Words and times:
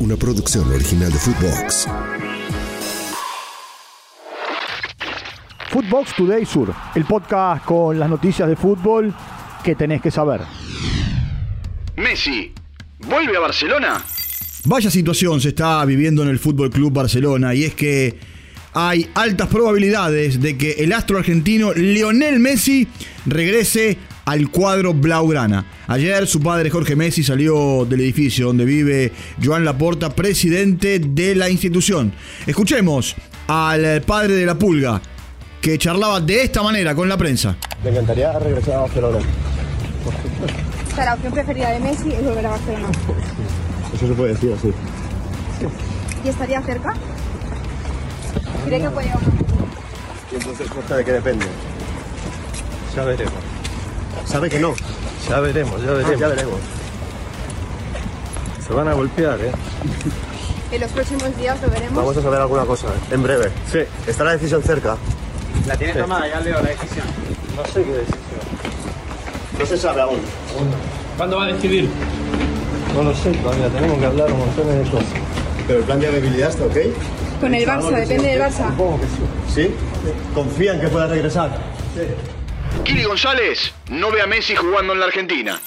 una 0.00 0.16
producción 0.16 0.70
original 0.72 1.12
de 1.12 1.18
Footbox. 1.18 1.88
Footbox 5.70 6.14
Today 6.16 6.46
Sur, 6.46 6.74
el 6.94 7.04
podcast 7.04 7.64
con 7.64 7.98
las 7.98 8.08
noticias 8.08 8.48
de 8.48 8.56
fútbol 8.56 9.14
que 9.62 9.74
tenés 9.74 10.00
que 10.00 10.10
saber. 10.10 10.40
Messi, 11.96 12.52
¿vuelve 13.00 13.36
a 13.36 13.40
Barcelona? 13.40 14.04
Vaya 14.64 14.90
situación 14.90 15.40
se 15.40 15.48
está 15.48 15.84
viviendo 15.84 16.22
en 16.22 16.28
el 16.28 16.38
Fútbol 16.38 16.70
Club 16.70 16.92
Barcelona 16.92 17.54
y 17.54 17.64
es 17.64 17.74
que 17.74 18.18
hay 18.74 19.10
altas 19.14 19.48
probabilidades 19.48 20.40
de 20.40 20.56
que 20.56 20.72
el 20.72 20.92
astro 20.92 21.18
argentino 21.18 21.72
Lionel 21.72 22.38
Messi 22.38 22.86
regrese 23.26 23.98
al 24.28 24.50
cuadro 24.50 24.92
Blaugrana. 24.92 25.64
Ayer 25.86 26.26
su 26.26 26.42
padre 26.42 26.68
Jorge 26.68 26.94
Messi 26.94 27.22
salió 27.22 27.86
del 27.86 28.00
edificio 28.00 28.48
donde 28.48 28.66
vive 28.66 29.10
Joan 29.42 29.64
Laporta, 29.64 30.10
presidente 30.10 30.98
de 30.98 31.34
la 31.34 31.48
institución. 31.48 32.12
Escuchemos 32.46 33.16
al 33.46 34.02
padre 34.02 34.34
de 34.34 34.44
la 34.44 34.58
Pulga, 34.58 35.00
que 35.62 35.78
charlaba 35.78 36.20
de 36.20 36.42
esta 36.42 36.62
manera 36.62 36.94
con 36.94 37.08
la 37.08 37.16
prensa. 37.16 37.56
Me 37.82 37.88
encantaría 37.88 38.38
regresar 38.38 38.74
a 38.74 38.80
Barcelona. 38.80 39.18
O 40.92 40.94
sea, 40.94 41.04
la 41.06 41.14
opción 41.14 41.32
preferida 41.32 41.70
de 41.70 41.80
Messi 41.80 42.12
es 42.12 42.22
volver 42.22 42.44
a 42.44 42.50
Barcelona. 42.50 42.88
Eso 43.94 44.08
se 44.08 44.12
puede 44.12 44.34
decir 44.34 44.52
así. 44.52 44.72
¿Y 46.22 46.28
estaría 46.28 46.60
cerca? 46.60 46.92
¿Cree 48.66 48.78
que 48.78 48.90
puede 48.90 49.06
llegar? 49.06 49.22
Y 50.30 50.34
entonces, 50.34 50.68
¿costa 50.68 50.96
de 50.98 51.04
qué 51.06 51.12
depende? 51.12 51.46
Ya 52.94 53.04
veremos. 53.04 53.57
Sabe 54.28 54.48
que 54.50 54.58
no. 54.58 54.74
Ya 55.28 55.40
veremos, 55.40 55.82
ya 55.82 55.90
Ah, 55.90 55.94
veremos. 55.94 56.20
ya 56.20 56.28
veremos. 56.28 56.60
Se 58.66 58.72
van 58.74 58.88
a 58.88 58.92
golpear, 58.94 59.40
¿eh? 59.40 59.52
En 60.70 60.80
los 60.82 60.90
próximos 60.90 61.36
días 61.36 61.60
lo 61.62 61.68
veremos. 61.70 61.94
Vamos 61.96 62.16
a 62.16 62.22
saber 62.22 62.40
alguna 62.40 62.64
cosa, 62.64 62.88
¿eh? 62.88 63.14
en 63.14 63.22
breve. 63.22 63.50
Sí. 63.72 63.78
Está 64.06 64.24
la 64.24 64.32
decisión 64.32 64.62
cerca. 64.62 64.96
La 65.66 65.76
tiene 65.76 65.94
tomada, 65.94 66.28
ya 66.28 66.40
leo 66.40 66.60
la 66.62 66.68
decisión. 66.70 67.06
No 67.56 67.64
sé 67.64 67.82
qué 67.82 67.92
decisión. 67.92 68.18
No 69.58 69.66
se 69.66 69.76
sabe 69.78 70.02
aún. 70.02 70.18
¿Cuándo 71.16 71.36
va 71.38 71.44
a 71.44 71.46
decidir? 71.48 71.88
No 72.94 73.02
lo 73.02 73.14
sé 73.14 73.32
todavía, 73.32 73.68
tenemos 73.68 73.98
que 73.98 74.06
hablar 74.06 74.30
un 74.32 74.38
montón 74.38 74.66
de 74.84 74.90
cosas. 74.90 75.06
Pero 75.66 75.78
el 75.80 75.84
plan 75.84 76.00
de 76.00 76.10
viabilidad 76.10 76.50
está 76.50 76.64
ok. 76.64 76.76
Con 77.40 77.54
el 77.54 77.66
Barça, 77.66 77.90
depende 78.00 78.28
del 78.28 78.40
Barça. 78.42 78.68
Supongo 78.70 79.00
que 79.00 79.06
sí. 79.06 79.68
¿Sí? 79.68 79.74
¿Confían 80.34 80.80
que 80.80 80.88
pueda 80.88 81.06
regresar? 81.06 81.58
Kili 82.88 83.04
González 83.04 83.74
no 83.90 84.10
ve 84.10 84.22
a 84.22 84.26
Messi 84.26 84.56
jugando 84.56 84.94
en 84.94 85.00
la 85.00 85.04
Argentina. 85.04 85.60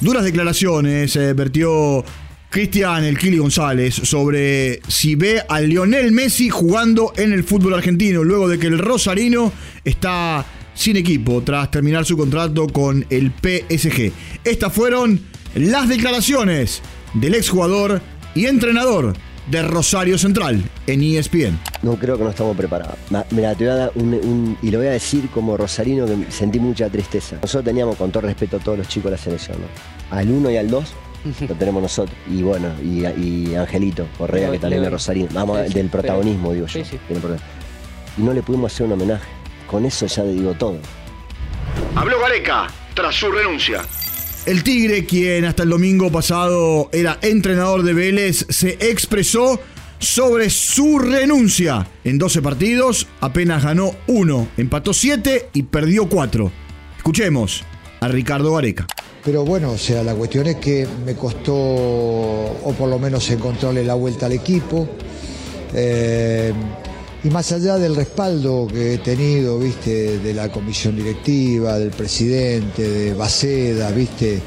Duras 0.00 0.22
declaraciones 0.22 1.16
eh, 1.16 1.32
vertió 1.32 2.04
Cristian 2.48 3.02
El 3.02 3.18
Kili 3.18 3.38
González 3.38 3.92
sobre 3.92 4.80
si 4.86 5.16
ve 5.16 5.42
a 5.48 5.60
Lionel 5.60 6.12
Messi 6.12 6.48
jugando 6.48 7.12
en 7.16 7.32
el 7.32 7.42
fútbol 7.42 7.74
argentino, 7.74 8.22
luego 8.22 8.48
de 8.48 8.60
que 8.60 8.68
el 8.68 8.78
Rosarino 8.78 9.52
está 9.84 10.46
sin 10.72 10.96
equipo 10.96 11.42
tras 11.42 11.72
terminar 11.72 12.04
su 12.04 12.16
contrato 12.16 12.68
con 12.68 13.04
el 13.10 13.32
PSG. 13.32 14.12
Estas 14.44 14.72
fueron 14.72 15.20
las 15.56 15.88
declaraciones 15.88 16.82
del 17.14 17.34
exjugador 17.34 18.00
y 18.36 18.46
entrenador 18.46 19.16
de 19.50 19.62
Rosario 19.62 20.18
Central 20.18 20.62
en 20.86 21.02
ESPN. 21.02 21.58
No 21.82 21.96
creo 21.96 22.18
que 22.18 22.24
no 22.24 22.30
estamos 22.30 22.56
preparados. 22.56 22.96
Mira, 23.30 23.54
te 23.54 23.64
voy 23.64 23.72
a 23.72 23.76
dar 23.76 23.92
un, 23.94 24.12
un- 24.14 24.58
y 24.62 24.70
lo 24.70 24.78
voy 24.78 24.88
a 24.88 24.90
decir 24.90 25.28
como 25.30 25.56
rosarino 25.56 26.04
que 26.06 26.30
sentí 26.30 26.58
mucha 26.60 26.88
tristeza. 26.90 27.36
Nosotros 27.40 27.64
teníamos, 27.64 27.96
con 27.96 28.10
todo 28.12 28.22
respeto 28.22 28.58
a 28.58 28.60
todos 28.60 28.76
los 28.78 28.88
chicos 28.88 29.10
de 29.10 29.16
la 29.16 29.22
selección, 29.22 29.58
¿no? 29.60 30.16
Al 30.16 30.30
1 30.30 30.50
y 30.50 30.56
al 30.58 30.68
2 30.68 30.84
lo 31.48 31.54
tenemos 31.54 31.82
nosotros. 31.82 32.14
Y 32.30 32.42
bueno, 32.42 32.68
y, 32.82 33.06
y 33.06 33.54
Angelito 33.54 34.06
Correa, 34.18 34.50
que 34.50 34.58
también 34.58 34.84
es 34.84 34.90
rosarino. 34.90 35.28
Vamos, 35.32 35.58
Sí, 35.68 35.74
del 35.74 35.88
protagonismo, 35.88 36.52
digo 36.52 36.66
yo. 36.66 36.84
Sí. 36.84 36.98
Y 38.18 38.22
no 38.22 38.32
le 38.34 38.42
pudimos 38.42 38.72
hacer 38.72 38.86
un 38.86 38.92
homenaje. 38.92 39.28
Con 39.66 39.86
eso 39.86 40.04
ya 40.06 40.22
le 40.24 40.32
digo 40.32 40.52
todo. 40.54 40.76
Habló 41.94 42.20
Gareca 42.20 42.66
tras 42.94 43.14
su 43.14 43.30
renuncia. 43.30 43.82
El 44.46 44.64
Tigre, 44.64 45.04
quien 45.04 45.44
hasta 45.44 45.62
el 45.64 45.68
domingo 45.68 46.10
pasado 46.10 46.88
era 46.92 47.18
entrenador 47.20 47.82
de 47.82 47.92
Vélez, 47.92 48.46
se 48.48 48.70
expresó 48.80 49.60
sobre 50.00 50.50
su 50.50 50.98
renuncia. 50.98 51.86
En 52.02 52.18
12 52.18 52.42
partidos 52.42 53.06
apenas 53.20 53.62
ganó 53.62 53.94
uno, 54.08 54.48
empató 54.56 54.92
7 54.92 55.50
y 55.52 55.62
perdió 55.62 56.08
4. 56.08 56.50
Escuchemos 56.96 57.62
a 58.00 58.08
Ricardo 58.08 58.54
Gareca. 58.54 58.86
Pero 59.24 59.44
bueno, 59.44 59.72
o 59.72 59.78
sea, 59.78 60.02
la 60.02 60.14
cuestión 60.14 60.46
es 60.46 60.56
que 60.56 60.88
me 61.04 61.14
costó, 61.14 61.54
o 61.54 62.74
por 62.76 62.88
lo 62.88 62.98
menos 62.98 63.30
encontrarle 63.30 63.84
la 63.84 63.94
vuelta 63.94 64.26
al 64.26 64.32
equipo. 64.32 64.88
Eh, 65.74 66.52
y 67.22 67.28
más 67.28 67.52
allá 67.52 67.76
del 67.76 67.94
respaldo 67.94 68.66
que 68.66 68.94
he 68.94 68.98
tenido, 68.98 69.58
viste, 69.58 70.18
de 70.18 70.32
la 70.32 70.50
comisión 70.50 70.96
directiva, 70.96 71.78
del 71.78 71.90
presidente, 71.90 72.88
de 72.88 73.12
Baceda, 73.12 73.90
viste, 73.90 74.40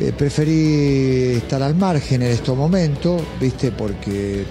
eh, 0.00 0.12
preferí 0.16 1.36
estar 1.36 1.62
al 1.62 1.74
margen 1.74 2.22
en 2.22 2.30
estos 2.30 2.56
momentos, 2.56 3.20
viste, 3.38 3.70
porque 3.70 4.46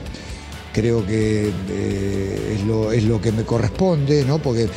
creo 0.72 1.04
que 1.06 1.52
eh, 1.70 2.56
es, 2.56 2.64
lo, 2.66 2.92
es 2.92 3.04
lo 3.04 3.20
que 3.20 3.32
me 3.32 3.44
corresponde, 3.44 4.24
¿no? 4.26 4.38
Porque 4.38 4.70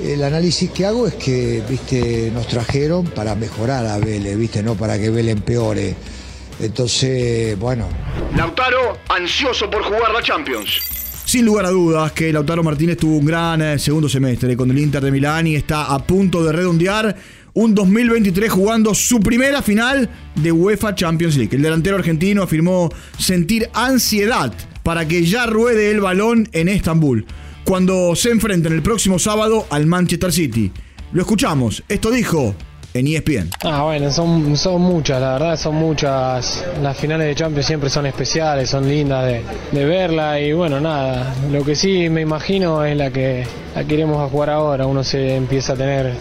el 0.00 0.22
análisis 0.24 0.70
que 0.72 0.86
hago 0.86 1.06
es 1.06 1.14
que, 1.14 1.62
viste, 1.68 2.32
nos 2.32 2.48
trajeron 2.48 3.06
para 3.06 3.36
mejorar 3.36 3.86
a 3.86 3.98
Vélez, 3.98 4.36
viste, 4.36 4.62
no 4.62 4.74
para 4.74 4.98
que 4.98 5.10
Vélez 5.10 5.36
empeore. 5.36 5.94
Entonces, 6.60 7.56
bueno, 7.56 7.88
Lautaro 8.36 8.98
ansioso 9.08 9.70
por 9.70 9.84
jugar 9.84 10.12
la 10.12 10.20
Champions. 10.20 10.97
Sin 11.28 11.44
lugar 11.44 11.66
a 11.66 11.70
dudas 11.70 12.12
que 12.12 12.32
Lautaro 12.32 12.62
Martínez 12.62 12.96
tuvo 12.96 13.18
un 13.18 13.26
gran 13.26 13.60
eh, 13.60 13.78
segundo 13.78 14.08
semestre 14.08 14.56
con 14.56 14.70
el 14.70 14.78
Inter 14.78 15.04
de 15.04 15.10
Milán 15.10 15.46
y 15.46 15.56
está 15.56 15.92
a 15.92 15.98
punto 15.98 16.42
de 16.42 16.52
redondear 16.52 17.14
un 17.52 17.74
2023 17.74 18.50
jugando 18.50 18.94
su 18.94 19.20
primera 19.20 19.60
final 19.60 20.08
de 20.36 20.50
UEFA 20.50 20.94
Champions 20.94 21.36
League. 21.36 21.54
El 21.54 21.60
delantero 21.60 21.96
argentino 21.96 22.44
afirmó 22.44 22.88
sentir 23.18 23.68
ansiedad 23.74 24.54
para 24.82 25.06
que 25.06 25.26
ya 25.26 25.44
ruede 25.44 25.90
el 25.90 26.00
balón 26.00 26.48
en 26.52 26.70
Estambul 26.70 27.26
cuando 27.62 28.16
se 28.16 28.30
enfrenten 28.30 28.72
el 28.72 28.80
próximo 28.80 29.18
sábado 29.18 29.66
al 29.68 29.84
Manchester 29.84 30.32
City. 30.32 30.72
Lo 31.12 31.20
escuchamos, 31.20 31.84
esto 31.90 32.10
dijo 32.10 32.54
en 32.94 33.06
ESPN. 33.06 33.50
Ah, 33.64 33.82
bueno, 33.84 34.10
son, 34.10 34.56
son 34.56 34.80
muchas, 34.80 35.20
la 35.20 35.34
verdad 35.34 35.56
son 35.56 35.74
muchas. 35.76 36.64
Las 36.82 36.96
finales 36.96 37.26
de 37.26 37.34
Champions 37.34 37.66
siempre 37.66 37.90
son 37.90 38.06
especiales, 38.06 38.70
son 38.70 38.88
lindas 38.88 39.26
de, 39.26 39.42
de 39.72 39.84
verla 39.84 40.40
y 40.40 40.52
bueno, 40.52 40.80
nada. 40.80 41.34
Lo 41.50 41.64
que 41.64 41.74
sí 41.74 42.08
me 42.08 42.22
imagino 42.22 42.84
es 42.84 42.96
la 42.96 43.10
que 43.10 43.44
la 43.74 43.84
que 43.84 43.94
iremos 43.94 44.18
a 44.18 44.28
jugar 44.28 44.50
ahora. 44.50 44.86
Uno 44.86 45.04
se 45.04 45.36
empieza 45.36 45.74
a 45.74 45.76
tener 45.76 46.12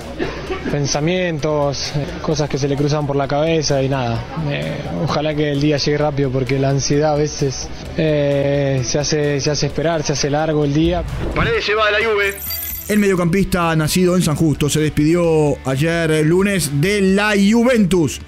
pensamientos, 0.72 1.92
cosas 2.22 2.50
que 2.50 2.58
se 2.58 2.68
le 2.68 2.76
cruzan 2.76 3.08
por 3.08 3.16
la 3.16 3.28
cabeza 3.28 3.82
y 3.82 3.90
nada. 3.90 4.24
Eh, 4.50 4.78
ojalá 5.04 5.34
que 5.34 5.52
el 5.52 5.62
día 5.62 5.78
llegue 5.78 5.98
rápido 5.98 6.30
porque 6.30 6.60
la 6.60 6.70
ansiedad 6.70 7.14
a 7.14 7.18
veces 7.18 7.68
eh, 7.98 8.82
se, 8.86 9.00
hace, 9.00 9.40
se 9.40 9.50
hace 9.50 9.68
esperar, 9.68 10.04
se 10.04 10.14
hace 10.14 10.30
largo 10.30 10.66
el 10.66 10.74
día. 10.74 11.04
Paredes 11.36 11.66
se 11.66 11.74
va 11.74 11.88
de 11.88 11.92
la 11.94 11.98
Juve. 12.08 12.67
El 12.88 13.00
mediocampista 13.00 13.76
nacido 13.76 14.16
en 14.16 14.22
San 14.22 14.38
Justo 14.38 14.70
se 14.70 14.80
despidió 14.80 15.58
ayer 15.68 16.10
eh, 16.10 16.24
lunes 16.24 16.80
de 16.80 17.02
la 17.02 17.32
Juventus 17.32 18.22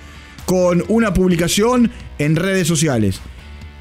con 0.46 0.84
una 0.90 1.14
publicación 1.14 1.90
en 2.18 2.36
redes 2.36 2.68
sociales, 2.68 3.22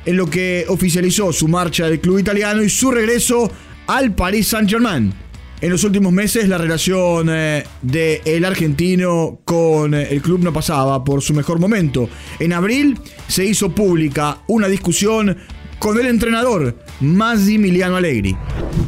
en 0.07 0.17
lo 0.17 0.31
que 0.31 0.67
oficializó 0.69 1.33
su 1.33 1.49
marcha 1.49 1.87
del 1.87 1.99
club 1.99 2.21
italiano 2.21 2.63
y 2.63 2.69
su 2.69 2.93
regreso 2.93 3.51
al 3.89 4.15
Paris 4.15 4.47
Saint-Germain. 4.47 5.13
En 5.61 5.71
los 5.71 5.83
últimos 5.83 6.13
meses 6.13 6.49
la 6.49 6.59
relación 6.59 7.27
del 7.27 8.45
argentino 8.45 9.41
con 9.45 9.95
eh, 9.95 10.07
el 10.13 10.23
club 10.23 10.45
no 10.45 10.53
pasaba 10.53 11.03
por 11.03 11.23
su 11.23 11.35
mejor 11.35 11.59
momento. 11.59 12.09
En 12.39 12.53
abril 12.53 12.97
se 13.27 13.45
hizo 13.45 13.75
pública 13.75 14.43
una 14.47 14.69
discusión 14.69 15.37
con 15.81 15.99
el 15.99 16.07
entrenador 16.07 16.79
Massimiliano 17.01 17.97
Allegri. 17.97 18.37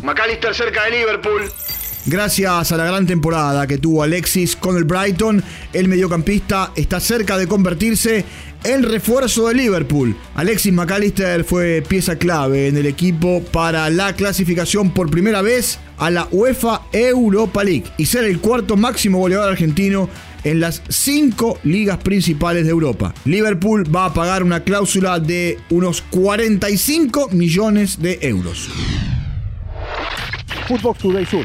McAllister 0.05 0.55
cerca 0.55 0.85
de 0.85 0.93
Liverpool. 0.93 1.51
Gracias 2.07 2.73
a 2.73 2.77
la 2.79 2.87
gran 2.87 3.07
temporada 3.07 3.67
que 3.67 3.77
tuvo 3.77 4.03
Alexis 4.03 4.57
con 4.57 4.77
el 4.77 4.85
Brighton, 4.85 5.43
el 5.75 5.87
mediocampista 5.87 6.73
está 6.75 6.99
cerca 6.99 7.37
de 7.37 7.47
convertirse 7.47 8.25
en 8.65 8.83
refuerzo 8.83 9.49
de 9.49 9.55
Liverpool. 9.55 10.17
Alexis 10.35 10.73
McAllister 10.73 11.45
fue 11.45 11.83
pieza 11.87 12.17
clave 12.17 12.69
en 12.69 12.79
el 12.79 12.87
equipo 12.87 13.43
para 13.53 13.91
la 13.91 14.15
clasificación 14.15 14.93
por 14.93 15.11
primera 15.11 15.43
vez 15.43 15.79
a 15.99 16.11
la 16.11 16.27
UEFA 16.31 16.83
Europa 16.91 17.63
League 17.63 17.85
y 17.99 18.07
ser 18.07 18.25
el 18.25 18.41
cuarto 18.41 18.79
máximo 18.79 19.19
goleador 19.19 19.51
argentino 19.51 20.09
en 20.43 20.61
las 20.61 20.83
cinco 20.89 21.59
ligas 21.65 21.99
principales 21.99 22.65
de 22.65 22.71
Europa. 22.71 23.13
Liverpool 23.27 23.95
va 23.95 24.07
a 24.07 24.15
pagar 24.15 24.43
una 24.43 24.65
cláusula 24.65 25.21
de 25.21 25.59
unos 25.69 26.01
45 26.01 27.29
millones 27.33 28.01
de 28.01 28.19
euros. 28.23 28.71
Footbox 30.67 30.99
Today 31.01 31.27
Sur. 31.27 31.45